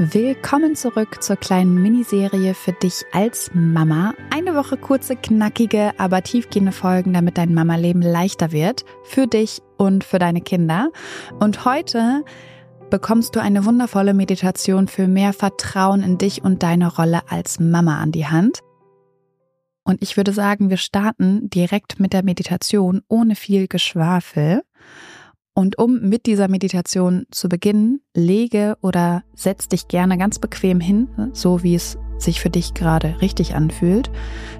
Willkommen 0.00 0.76
zurück 0.76 1.24
zur 1.24 1.34
kleinen 1.34 1.82
Miniserie 1.82 2.54
für 2.54 2.70
dich 2.72 3.04
als 3.10 3.50
Mama. 3.52 4.14
Eine 4.32 4.54
Woche 4.54 4.76
kurze, 4.76 5.16
knackige, 5.16 5.90
aber 5.98 6.22
tiefgehende 6.22 6.70
Folgen, 6.70 7.14
damit 7.14 7.36
dein 7.36 7.52
Mama-Leben 7.52 8.00
leichter 8.00 8.52
wird. 8.52 8.84
Für 9.02 9.26
dich 9.26 9.60
und 9.76 10.04
für 10.04 10.20
deine 10.20 10.40
Kinder. 10.40 10.92
Und 11.40 11.64
heute 11.64 12.24
bekommst 12.90 13.34
du 13.34 13.40
eine 13.40 13.64
wundervolle 13.64 14.14
Meditation 14.14 14.86
für 14.86 15.08
mehr 15.08 15.32
Vertrauen 15.32 16.04
in 16.04 16.16
dich 16.16 16.44
und 16.44 16.62
deine 16.62 16.94
Rolle 16.94 17.22
als 17.28 17.58
Mama 17.58 17.98
an 17.98 18.12
die 18.12 18.28
Hand. 18.28 18.60
Und 19.82 20.00
ich 20.00 20.16
würde 20.16 20.32
sagen, 20.32 20.70
wir 20.70 20.76
starten 20.76 21.50
direkt 21.50 21.98
mit 21.98 22.12
der 22.12 22.22
Meditation 22.22 23.02
ohne 23.08 23.34
viel 23.34 23.66
Geschwafel. 23.66 24.62
Und 25.58 25.76
um 25.76 25.98
mit 26.02 26.26
dieser 26.26 26.46
Meditation 26.46 27.26
zu 27.32 27.48
beginnen, 27.48 28.00
lege 28.14 28.76
oder 28.80 29.24
setz 29.34 29.66
dich 29.66 29.88
gerne 29.88 30.16
ganz 30.16 30.38
bequem 30.38 30.78
hin, 30.78 31.08
so 31.32 31.64
wie 31.64 31.74
es 31.74 31.98
sich 32.16 32.40
für 32.40 32.48
dich 32.48 32.74
gerade 32.74 33.20
richtig 33.20 33.56
anfühlt. 33.56 34.08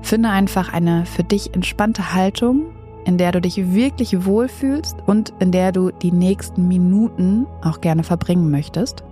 Finde 0.02 0.30
einfach 0.30 0.72
eine 0.72 1.06
für 1.06 1.22
dich 1.22 1.54
entspannte 1.54 2.14
Haltung, 2.14 2.74
in 3.04 3.16
der 3.16 3.30
du 3.30 3.40
dich 3.40 3.72
wirklich 3.72 4.24
wohlfühlst 4.24 4.96
und 5.06 5.32
in 5.38 5.52
der 5.52 5.70
du 5.70 5.92
die 5.92 6.10
nächsten 6.10 6.66
Minuten 6.66 7.46
auch 7.62 7.80
gerne 7.80 8.02
verbringen 8.02 8.50
möchtest. 8.50 9.04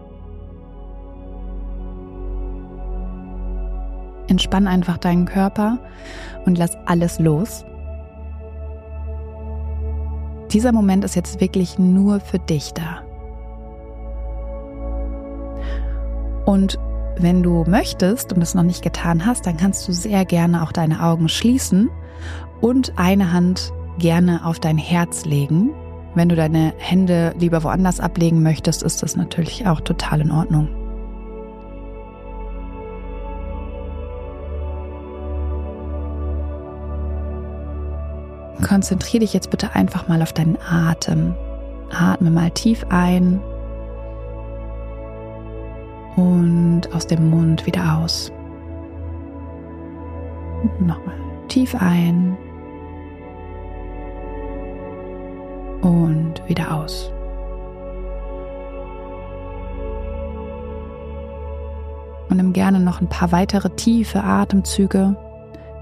Entspann 4.26 4.66
einfach 4.66 4.98
deinen 4.98 5.26
Körper 5.26 5.78
und 6.47 6.58
lass 6.58 6.74
alles 6.86 7.20
los. 7.20 7.64
Dieser 10.56 10.72
Moment 10.72 11.05
ist 11.05 11.15
jetzt 11.15 11.43
wirklich 11.43 11.78
nur 11.78 12.19
für 12.19 12.39
dich 12.39 12.72
da. 12.72 13.03
Und 16.47 16.78
wenn 17.19 17.43
du 17.43 17.65
möchtest 17.69 18.33
und 18.33 18.41
es 18.41 18.55
noch 18.55 18.62
nicht 18.62 18.81
getan 18.81 19.27
hast, 19.27 19.47
dann 19.47 19.59
kannst 19.59 19.87
du 19.87 19.93
sehr 19.93 20.25
gerne 20.25 20.62
auch 20.62 20.72
deine 20.72 21.03
Augen 21.03 21.28
schließen 21.28 21.91
und 22.62 22.95
eine 22.97 23.34
Hand 23.34 23.71
gerne 23.99 24.47
auf 24.47 24.59
dein 24.59 24.78
Herz 24.78 25.27
legen. 25.27 25.75
Wenn 26.15 26.31
du 26.31 26.37
deine 26.37 26.72
Hände 26.78 27.34
lieber 27.39 27.62
woanders 27.62 28.00
ablegen 28.00 28.43
möchtest, 28.43 28.83
ist 28.83 29.03
das 29.03 29.15
natürlich 29.15 29.66
auch 29.66 29.83
total 29.83 30.22
in 30.22 30.31
Ordnung. 30.31 30.85
Konzentriere 38.62 39.21
dich 39.21 39.33
jetzt 39.33 39.50
bitte 39.50 39.75
einfach 39.75 40.09
mal 40.09 40.22
auf 40.22 40.33
deinen 40.33 40.59
Atem. 40.61 41.34
Atme 41.91 42.31
mal 42.31 42.50
tief 42.50 42.84
ein 42.89 43.41
und 46.17 46.83
aus 46.95 47.06
dem 47.06 47.31
Mund 47.31 47.66
wieder 47.66 47.99
aus. 47.99 48.33
Nochmal 50.81 51.15
tief 51.49 51.75
ein 51.78 52.37
und 55.83 56.43
wieder 56.49 56.75
aus. 56.75 57.12
Und 62.28 62.39
nimm 62.39 62.53
gerne 62.53 62.81
noch 62.81 63.00
ein 63.00 63.09
paar 63.09 63.31
weitere 63.31 63.71
tiefe 63.71 64.25
Atemzüge, 64.25 65.16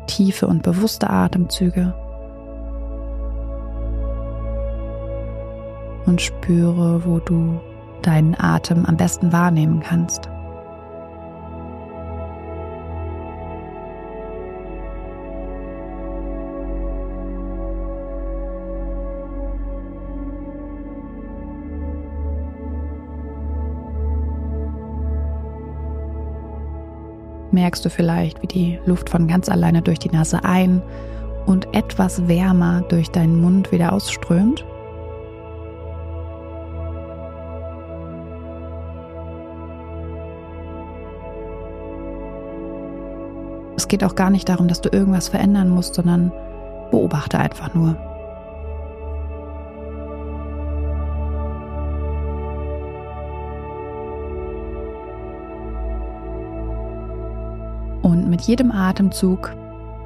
tiefe 0.07 0.47
und 0.47 0.63
bewusste 0.63 1.09
Atemzüge. 1.09 1.95
Und 6.06 6.20
spüre, 6.20 7.04
wo 7.04 7.19
du 7.19 7.60
deinen 8.03 8.34
Atem 8.38 8.84
am 8.87 8.97
besten 8.97 9.32
wahrnehmen 9.32 9.81
kannst. 9.81 10.28
Merkst 27.50 27.84
du 27.84 27.89
vielleicht, 27.89 28.42
wie 28.42 28.48
die 28.48 28.78
Luft 28.84 29.09
von 29.09 29.28
ganz 29.28 29.48
alleine 29.48 29.80
durch 29.80 30.00
die 30.00 30.10
Nase 30.10 30.45
ein 30.45 30.83
und 31.47 31.72
etwas 31.72 32.27
wärmer 32.27 32.83
durch 32.89 33.10
deinen 33.10 33.41
Mund 33.41 33.71
wieder 33.71 33.92
ausströmt? 33.92 34.65
Es 43.76 43.88
geht 43.88 44.04
auch 44.04 44.15
gar 44.15 44.30
nicht 44.30 44.48
darum, 44.48 44.68
dass 44.68 44.80
du 44.80 44.88
irgendwas 44.88 45.28
verändern 45.28 45.68
musst, 45.68 45.94
sondern 45.94 46.32
beobachte 46.91 47.38
einfach 47.38 47.74
nur. 47.74 47.97
Und 58.03 58.28
mit 58.28 58.42
jedem 58.42 58.71
Atemzug 58.71 59.54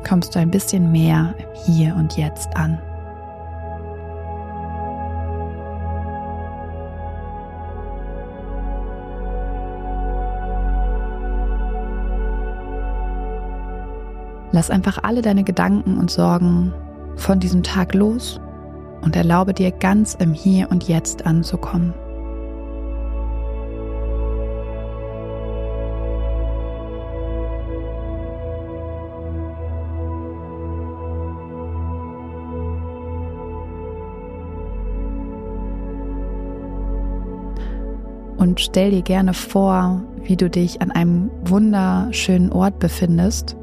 kommst 0.09 0.35
du 0.35 0.39
ein 0.39 0.51
bisschen 0.51 0.93
mehr 0.93 1.35
im 1.39 1.75
Hier 1.75 1.97
und 1.97 2.17
Jetzt 2.17 2.57
an. 2.57 2.79
Lass 14.51 14.71
einfach 14.71 14.99
alle 15.03 15.23
deine 15.23 15.45
Gedanken 15.45 15.99
und 15.99 16.11
Sorgen 16.11 16.73
von 17.17 17.41
diesem 17.41 17.63
Tag 17.63 17.95
los 17.95 18.41
und 19.03 19.15
erlaube 19.15 19.53
dir 19.53 19.71
ganz 19.71 20.15
im 20.15 20.33
Hier 20.33 20.71
und 20.71 20.89
Jetzt 20.89 21.27
anzukommen. 21.27 21.93
Und 38.39 38.61
stell 38.61 38.93
dir 38.93 39.03
gerne 39.03 39.35
vor, 39.35 40.01
wie 40.23 40.37
du 40.37 40.49
dich 40.49 40.81
an 40.81 40.93
einem 40.93 41.29
wunderschönen 41.43 42.53
Ort 42.53 42.79
befindest, 42.79 43.57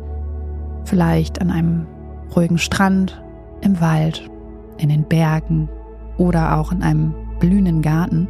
vielleicht 0.85 1.41
an 1.41 1.51
einem 1.51 1.87
ruhigen 2.35 2.57
Strand, 2.57 3.21
im 3.61 3.81
Wald, 3.81 4.29
in 4.77 4.89
den 4.89 5.03
Bergen 5.03 5.69
oder 6.17 6.57
auch 6.57 6.71
in 6.71 6.83
einem 6.83 7.13
blühenden 7.39 7.81
Garten. 7.81 8.27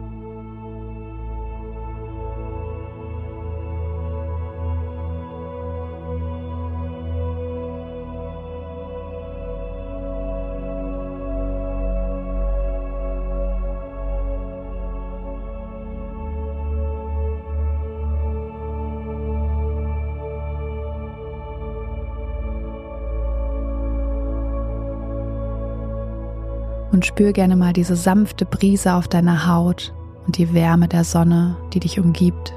Spür 27.05 27.31
gerne 27.31 27.55
mal 27.55 27.73
diese 27.73 27.95
sanfte 27.95 28.45
Brise 28.45 28.93
auf 28.93 29.07
deiner 29.07 29.47
Haut 29.47 29.93
und 30.25 30.37
die 30.37 30.53
Wärme 30.53 30.87
der 30.87 31.03
Sonne, 31.03 31.55
die 31.73 31.79
dich 31.79 31.99
umgibt. 31.99 32.53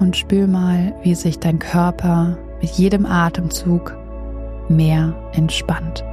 Und 0.00 0.16
spür 0.16 0.46
mal, 0.46 0.94
wie 1.02 1.14
sich 1.14 1.38
dein 1.38 1.58
Körper 1.58 2.36
mit 2.60 2.70
jedem 2.72 3.06
Atemzug 3.06 3.96
mehr 4.68 5.14
entspannt. 5.32 6.04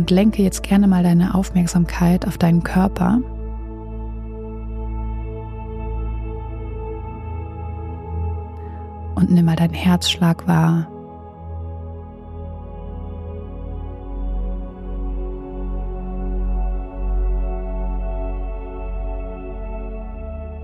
Und 0.00 0.10
lenke 0.10 0.42
jetzt 0.42 0.62
gerne 0.62 0.88
mal 0.88 1.02
deine 1.02 1.34
Aufmerksamkeit 1.34 2.26
auf 2.26 2.38
deinen 2.38 2.62
Körper. 2.62 3.20
Und 9.14 9.30
nimm 9.30 9.44
mal 9.44 9.56
deinen 9.56 9.74
Herzschlag 9.74 10.48
wahr. 10.48 10.86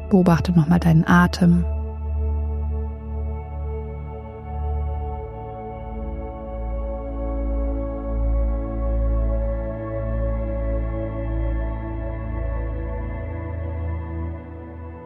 Beobachte 0.08 0.52
nochmal 0.52 0.80
deinen 0.80 1.06
Atem. 1.06 1.66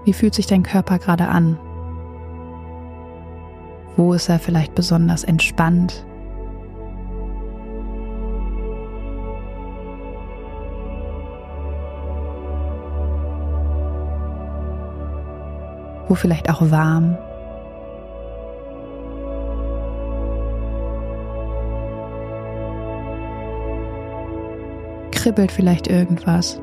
Wie 0.04 0.12
fühlt 0.12 0.34
sich 0.34 0.46
dein 0.46 0.62
Körper 0.62 0.98
gerade 0.98 1.28
an? 1.28 1.58
Wo 3.96 4.14
ist 4.14 4.28
er 4.28 4.38
vielleicht 4.38 4.74
besonders 4.74 5.24
entspannt? 5.24 6.06
Wo 16.08 16.14
vielleicht 16.14 16.48
auch 16.50 16.70
warm? 16.70 17.16
Kribbelt 25.12 25.52
vielleicht 25.52 25.88
irgendwas? 25.88 26.60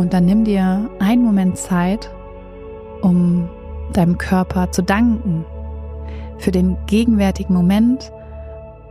Und 0.00 0.14
dann 0.14 0.24
nimm 0.24 0.44
dir 0.44 0.88
einen 0.98 1.22
Moment 1.22 1.58
Zeit, 1.58 2.10
um 3.02 3.50
deinem 3.92 4.16
Körper 4.16 4.72
zu 4.72 4.82
danken 4.82 5.44
für 6.38 6.50
den 6.50 6.78
gegenwärtigen 6.86 7.52
Moment, 7.52 8.10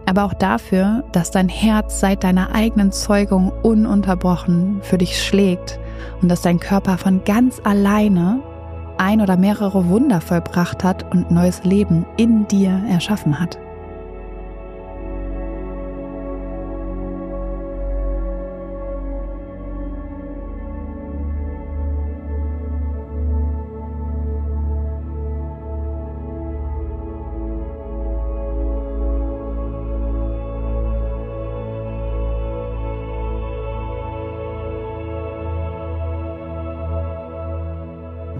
aber 0.05 0.23
auch 0.23 0.35
dafür, 0.35 1.03
dass 1.11 1.31
dein 1.31 1.49
Herz 1.49 1.99
seit 1.99 2.23
deiner 2.23 2.53
eigenen 2.53 2.91
Zeugung 2.91 3.51
ununterbrochen 3.63 4.81
für 4.83 4.99
dich 4.99 5.19
schlägt 5.19 5.79
und 6.21 6.29
dass 6.29 6.43
dein 6.43 6.59
Körper 6.59 6.99
von 6.99 7.23
ganz 7.23 7.59
alleine 7.63 8.41
ein 8.99 9.19
oder 9.19 9.35
mehrere 9.35 9.89
Wunder 9.89 10.21
vollbracht 10.21 10.83
hat 10.83 11.11
und 11.11 11.31
neues 11.31 11.63
Leben 11.63 12.05
in 12.17 12.47
dir 12.47 12.83
erschaffen 12.87 13.39
hat. 13.39 13.57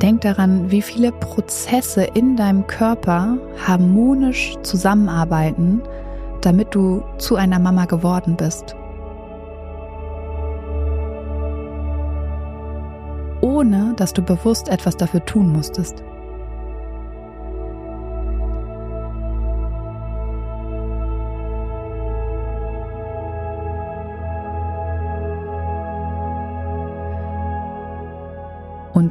Denk 0.10 0.22
daran, 0.22 0.72
wie 0.72 0.82
viele 0.82 1.12
Prozesse 1.12 2.04
in 2.04 2.36
deinem 2.36 2.66
Körper 2.66 3.38
harmonisch 3.63 4.56
zusammenarbeiten, 4.63 5.84
damit 6.42 6.74
du 6.74 7.04
zu 7.20 7.36
einer 7.36 7.60
Mama 7.60 7.86
geworden 7.86 8.36
bist. 8.36 8.75
Ohne 13.42 13.94
dass 13.98 14.12
du 14.12 14.24
bewusst 14.24 14.68
etwas 14.70 14.98
dafür 14.98 15.24
tun 15.25 15.51
musstest. 15.51 16.04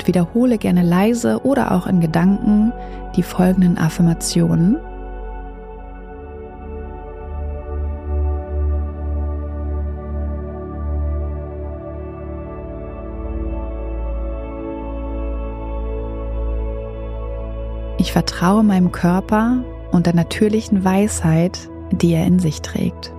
Wiederhole 0.09 0.59
gerne 0.59 0.83
leise 0.83 1.45
oder 1.45 1.71
auch 1.71 1.87
in 1.87 2.00
Gedanken 2.00 2.73
die 3.15 3.23
folgenden 3.23 3.79
Affirmationen. 3.79 4.79
Ich 17.99 18.12
vertraue 18.12 18.65
meinem 18.65 18.91
Körper 18.91 19.62
und 19.91 20.07
der 20.07 20.15
natürlichen 20.15 20.85
Weisheit, 20.85 21.69
die 21.91 22.12
er 22.12 22.27
in 22.27 22.38
sich 22.38 22.62
trägt. 22.62 23.12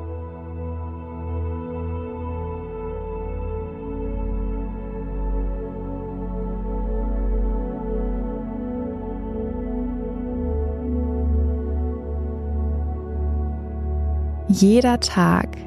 Jeder 14.51 14.99
Tag 14.99 15.57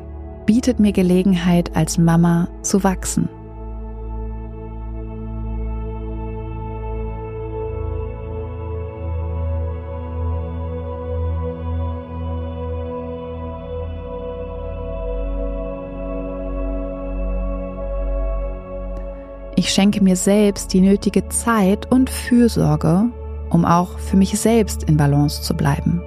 bietet 0.44 0.80
mir 0.80 0.90
Gelegenheit, 0.90 1.76
als 1.76 1.98
Mama 1.98 2.48
zu 2.62 2.82
wachsen. 2.82 3.28
Ich 19.54 19.68
schenke 19.68 20.02
mir 20.02 20.16
selbst 20.16 20.72
die 20.72 20.80
nötige 20.80 21.28
Zeit 21.28 21.92
und 21.92 22.10
Fürsorge, 22.10 23.04
um 23.48 23.64
auch 23.64 23.96
für 24.00 24.16
mich 24.16 24.36
selbst 24.40 24.82
in 24.82 24.96
Balance 24.96 25.40
zu 25.40 25.54
bleiben. 25.54 26.02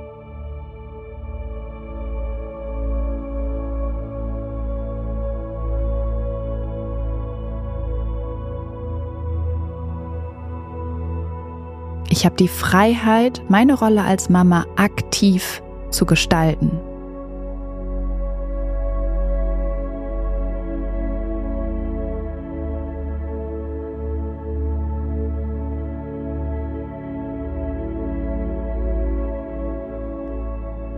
Ich 12.25 12.27
habe 12.27 12.38
die 12.38 12.48
Freiheit, 12.48 13.44
meine 13.50 13.75
Rolle 13.75 14.03
als 14.03 14.29
Mama 14.29 14.65
aktiv 14.77 15.62
zu 15.91 16.08
gestalten. 16.08 16.72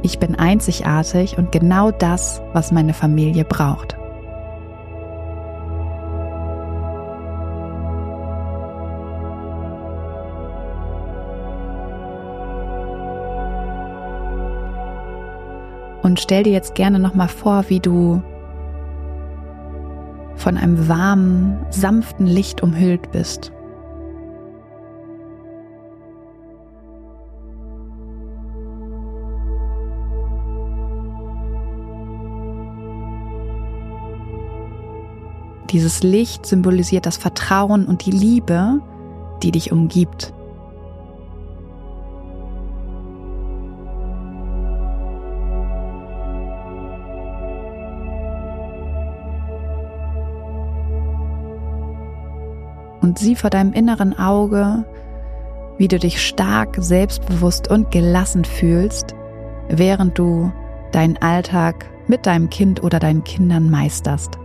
Ich 0.01 0.17
bin 0.19 0.35
einzigartig 0.35 1.37
und 1.37 1.51
genau 1.51 1.91
das, 1.91 2.41
was 2.53 2.71
meine 2.71 2.93
Familie 2.93 3.43
braucht. 3.43 3.97
Und 16.17 16.21
stell 16.23 16.41
dir 16.41 16.51
jetzt 16.51 16.73
gerne 16.73 16.97
nochmal 16.97 17.27
vor, 17.27 17.65
wie 17.67 17.79
du 17.79 18.23
von 20.35 20.57
einem 20.57 20.89
warmen, 20.89 21.63
sanften 21.69 22.25
Licht 22.25 22.63
umhüllt 22.63 23.11
bist. 23.11 23.51
Dieses 35.69 36.01
Licht 36.01 36.47
symbolisiert 36.47 37.05
das 37.05 37.17
Vertrauen 37.17 37.85
und 37.85 38.07
die 38.07 38.11
Liebe, 38.11 38.81
die 39.43 39.51
dich 39.51 39.71
umgibt. 39.71 40.33
Und 53.17 53.23
sieh 53.23 53.35
vor 53.35 53.49
deinem 53.49 53.73
inneren 53.73 54.15
Auge, 54.19 54.85
wie 55.79 55.87
du 55.87 55.97
dich 55.97 56.21
stark, 56.21 56.75
selbstbewusst 56.77 57.67
und 57.67 57.89
gelassen 57.89 58.45
fühlst, 58.45 59.15
während 59.69 60.19
du 60.19 60.51
deinen 60.91 61.17
Alltag 61.17 61.89
mit 62.05 62.27
deinem 62.27 62.51
Kind 62.51 62.83
oder 62.83 62.99
deinen 62.99 63.23
Kindern 63.23 63.71
meisterst. 63.71 64.37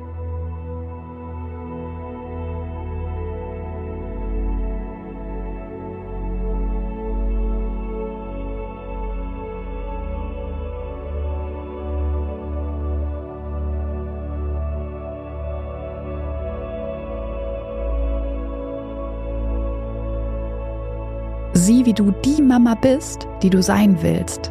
Sieh, 21.62 21.86
wie 21.86 21.92
du 21.92 22.10
die 22.10 22.42
Mama 22.42 22.74
bist, 22.74 23.28
die 23.40 23.48
du 23.48 23.62
sein 23.62 23.96
willst. 24.02 24.50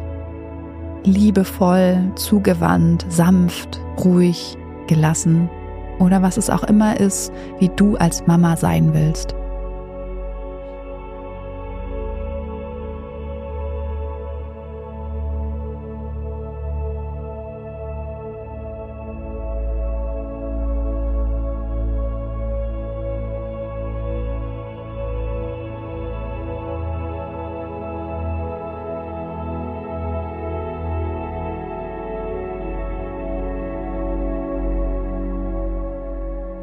Liebevoll, 1.04 2.10
zugewandt, 2.14 3.04
sanft, 3.10 3.82
ruhig, 4.02 4.56
gelassen 4.86 5.50
oder 5.98 6.22
was 6.22 6.38
es 6.38 6.48
auch 6.48 6.62
immer 6.62 6.98
ist, 6.98 7.30
wie 7.58 7.68
du 7.68 7.96
als 7.96 8.26
Mama 8.26 8.56
sein 8.56 8.94
willst. 8.94 9.34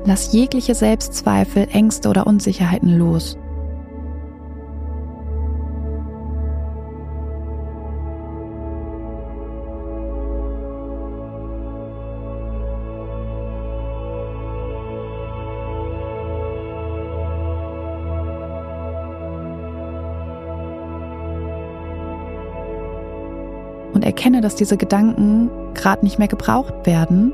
Lass 0.09 0.33
jegliche 0.33 0.73
Selbstzweifel, 0.73 1.67
Ängste 1.71 2.09
oder 2.09 2.25
Unsicherheiten 2.25 2.97
los. 2.97 3.37
Und 23.93 24.03
erkenne, 24.03 24.41
dass 24.41 24.55
diese 24.55 24.75
Gedanken 24.75 25.51
gerade 25.75 26.03
nicht 26.03 26.17
mehr 26.17 26.27
gebraucht 26.27 26.87
werden 26.87 27.31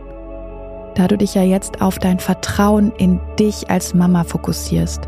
da 0.96 1.08
du 1.08 1.18
dich 1.18 1.36
ja 1.36 1.44
jetzt 1.44 1.82
auf 1.82 2.00
dein 2.00 2.20
Vertrauen 2.20 2.92
in 2.98 3.20
dich 3.38 3.70
als 3.70 3.94
Mama 3.94 4.24
fokussierst. 4.24 5.08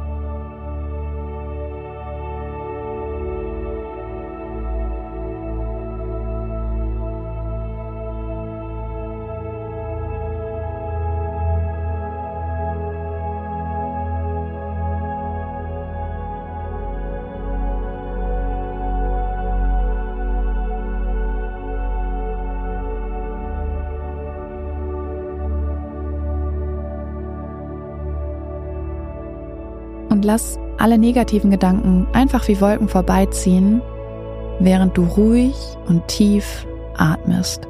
Und 30.18 30.26
lass 30.26 30.58
alle 30.80 30.98
negativen 30.98 31.52
Gedanken 31.52 32.08
einfach 32.12 32.48
wie 32.48 32.60
Wolken 32.60 32.88
vorbeiziehen, 32.88 33.84
während 34.60 34.98
du 34.98 35.04
ruhig 35.04 35.56
und 35.88 36.08
tief 36.08 36.66
atmest. 36.98 37.68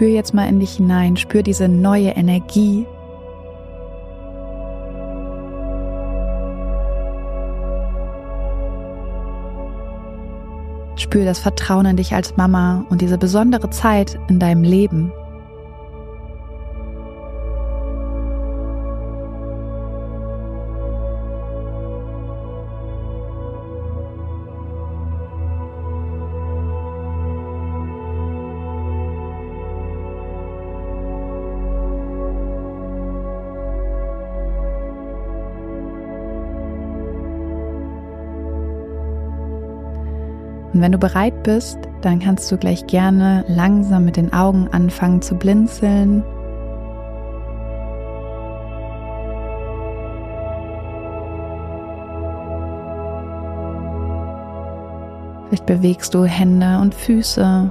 Spür 0.00 0.08
jetzt 0.08 0.32
mal 0.32 0.48
in 0.48 0.58
dich 0.58 0.76
hinein, 0.76 1.18
spür 1.18 1.42
diese 1.42 1.68
neue 1.68 2.08
Energie. 2.12 2.86
Spür 10.96 11.26
das 11.26 11.38
Vertrauen 11.38 11.84
in 11.84 11.96
dich 11.98 12.14
als 12.14 12.34
Mama 12.38 12.86
und 12.88 13.02
diese 13.02 13.18
besondere 13.18 13.68
Zeit 13.68 14.18
in 14.30 14.38
deinem 14.38 14.62
Leben. 14.62 15.12
Und 40.80 40.84
wenn 40.84 40.92
du 40.92 40.98
bereit 40.98 41.42
bist, 41.42 41.78
dann 42.00 42.20
kannst 42.20 42.50
du 42.50 42.56
gleich 42.56 42.86
gerne 42.86 43.44
langsam 43.48 44.06
mit 44.06 44.16
den 44.16 44.32
Augen 44.32 44.66
anfangen 44.72 45.20
zu 45.20 45.34
blinzeln. 45.34 46.24
Vielleicht 55.48 55.66
bewegst 55.66 56.14
du 56.14 56.24
Hände 56.24 56.78
und 56.78 56.94
Füße 56.94 57.70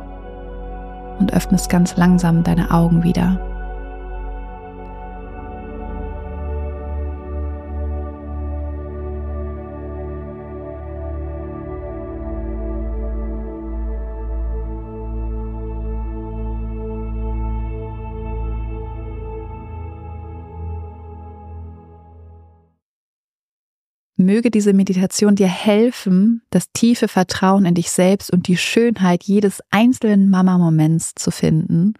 und 1.17 1.33
öffnest 1.33 1.67
ganz 1.71 1.97
langsam 1.97 2.43
deine 2.43 2.69
Augen 2.69 3.01
wieder. 3.01 3.48
Möge 24.29 24.51
diese 24.51 24.73
Meditation 24.73 25.35
dir 25.35 25.47
helfen, 25.47 26.43
das 26.51 26.71
tiefe 26.71 27.07
Vertrauen 27.07 27.65
in 27.65 27.73
dich 27.73 27.89
selbst 27.89 28.31
und 28.31 28.47
die 28.47 28.57
Schönheit 28.57 29.23
jedes 29.23 29.59
einzelnen 29.71 30.29
Mama-Moments 30.29 31.15
zu 31.15 31.31
finden. 31.31 31.95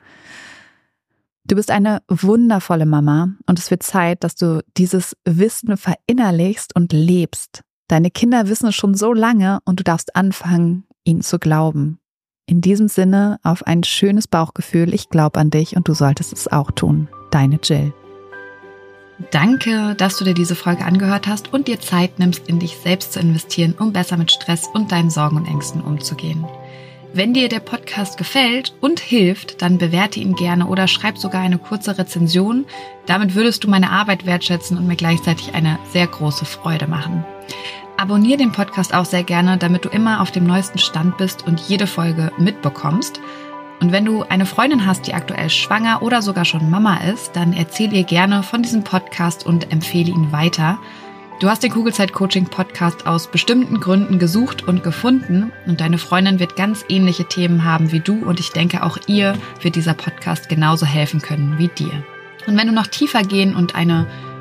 Du 1.46 1.56
bist 1.56 1.72
eine 1.72 2.04
wundervolle 2.08 2.86
Mama 2.86 3.30
und 3.48 3.58
es 3.58 3.72
wird 3.72 3.82
Zeit, 3.82 4.24
dass 4.24 4.36
du 4.36 4.64
dieses 4.78 5.18
Wissen 5.26 5.76
verinnerlichst 5.76 6.76
und 6.76 6.94
lebst. 6.94 7.62
Deine 7.88 8.12
Kinder 8.12 8.48
wissen 8.48 8.68
es 8.68 8.76
schon 8.76 8.94
so 8.94 9.12
lange 9.12 9.58
und 9.66 9.80
du 9.80 9.84
darfst 9.84 10.16
anfangen, 10.16 10.84
ihnen 11.04 11.22
zu 11.22 11.40
glauben. 11.40 11.98
In 12.46 12.62
diesem 12.62 12.90
Sinne 12.90 13.40
auf 13.42 13.66
ein 13.66 13.84
schönes 13.84 14.28
Bauchgefühl. 14.28 14.94
Ich 14.94 15.10
glaube 15.10 15.40
an 15.40 15.50
dich 15.50 15.76
und 15.76 15.88
du 15.88 15.96
solltest 15.96 16.34
es 16.34 16.48
auch 16.48 16.70
tun. 16.70 17.08
Deine 17.32 17.60
Jill. 17.64 17.92
Danke, 19.32 19.96
dass 19.96 20.18
du 20.18 20.24
dir 20.24 20.34
diese 20.34 20.56
Folge 20.56 20.86
angehört 20.86 21.28
hast 21.28 21.54
und 21.54 21.68
dir 21.68 21.80
Zeit 21.82 22.20
nimmst, 22.20 22.48
in 22.48 22.60
dich 22.60 22.78
selbst 22.78 23.14
zu 23.14 23.20
investieren, 23.20 23.76
um 23.78 23.92
besser 23.92 24.16
mit 24.16 24.32
Stress 24.32 24.68
und 24.74 24.92
deinen 24.92 25.10
Sorgen 25.10 25.36
und 25.36 25.48
Ängsten 25.48 25.82
umzugehen. 25.82 26.46
Wenn 27.12 27.34
dir 27.34 27.50
der 27.50 27.60
Podcast 27.60 28.18
gefällt 28.18 28.74
und 28.82 29.00
hilft, 29.00 29.62
dann 29.62 29.78
bewerte 29.78 30.20
ihn 30.20 30.36
gerne 30.36 30.68
oder 30.68 30.88
schreib 30.88 31.18
sogar 31.18 31.42
eine 31.42 31.58
kurze 31.58 31.98
Rezension. 31.98 32.66
Damit 33.08 33.36
würdest 33.36 33.64
du 33.64 33.70
meine 33.70 33.90
Arbeit 33.90 34.26
wertschätzen 34.26 34.78
und 34.78 34.88
mir 34.88 34.96
gleichzeitig 34.96 35.54
eine 35.54 35.80
sehr 35.92 36.08
große 36.08 36.46
Freude 36.46 36.88
machen. 36.88 37.26
Abonnier 37.98 38.38
den 38.38 38.54
Podcast 38.54 38.94
auch 38.94 39.06
sehr 39.06 39.24
gerne, 39.24 39.58
damit 39.58 39.84
du 39.84 39.90
immer 39.90 40.22
auf 40.22 40.32
dem 40.32 40.46
neuesten 40.46 40.78
Stand 40.78 41.18
bist 41.18 41.46
und 41.46 41.60
jede 41.60 41.88
Folge 41.88 42.32
mitbekommst. 42.38 43.20
Und 43.82 43.92
wenn 43.92 44.06
du 44.06 44.24
eine 44.24 44.46
Freundin 44.46 44.86
hast, 44.86 45.08
die 45.08 45.14
aktuell 45.14 45.50
schwanger 45.50 46.02
oder 46.02 46.22
sogar 46.22 46.46
schon 46.46 46.70
Mama 46.70 46.98
ist, 46.98 47.36
dann 47.36 47.54
erzähl 47.54 47.94
ihr 47.94 48.04
gerne 48.04 48.44
von 48.44 48.62
diesem 48.62 48.84
Podcast 48.84 49.46
und 49.46 49.72
empfehle 49.72 50.12
ihn 50.12 50.32
weiter. 50.32 50.80
Du 51.40 51.48
hast 51.48 51.64
den 51.64 51.72
Kugelzeit 51.72 52.12
Coaching 52.12 52.48
Podcast 52.48 53.08
aus 53.08 53.32
bestimmten 53.32 53.80
Gründen 53.80 54.20
gesucht 54.20 54.68
und 54.68 54.84
gefunden 54.84 55.54
und 55.66 55.80
deine 55.80 55.98
Freundin 55.98 56.40
wird 56.40 56.58
ganz 56.58 56.84
ähnliche 56.90 57.24
Themen 57.24 57.64
haben 57.64 57.94
wie 57.94 58.02
du 58.02 58.26
und 58.26 58.42
ich 58.42 58.52
denke 58.52 58.84
auch 58.84 58.98
ihr 59.08 59.36
wird 59.62 59.76
dieser 59.76 59.94
Podcast 59.94 60.50
genauso 60.50 60.86
helfen 60.86 61.22
können 61.22 61.58
wie 61.58 61.70
dir. 61.70 62.04
Und 62.46 62.58
wenn 62.58 62.68
du 62.68 62.74
noch 62.74 62.88
tiefer 62.88 63.22
gehen 63.22 63.56
und 63.56 63.76
eine 63.76 64.08